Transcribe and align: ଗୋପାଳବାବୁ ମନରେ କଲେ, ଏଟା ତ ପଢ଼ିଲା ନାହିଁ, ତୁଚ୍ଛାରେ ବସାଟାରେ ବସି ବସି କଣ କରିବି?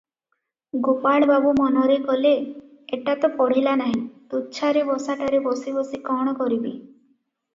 ଗୋପାଳବାବୁ 0.85 1.51
ମନରେ 1.59 1.97
କଲେ, 2.07 2.31
ଏଟା 2.97 3.15
ତ 3.25 3.29
ପଢ଼ିଲା 3.41 3.75
ନାହିଁ, 3.83 4.01
ତୁଚ୍ଛାରେ 4.31 4.83
ବସାଟାରେ 4.89 5.43
ବସି 5.49 5.77
ବସି 5.79 6.01
କଣ 6.11 6.33
କରିବି? 6.41 6.75